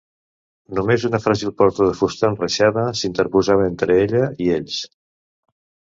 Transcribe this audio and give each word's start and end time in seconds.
Només 0.77 1.03
una 1.09 1.19
fràgil 1.25 1.51
porta 1.59 1.87
de 1.89 1.93
fusta 2.01 2.31
enreixada 2.33 2.85
s'interposava 3.03 3.69
entre 3.73 3.99
ella 4.07 4.27
i 4.47 4.53
ells. 4.59 4.81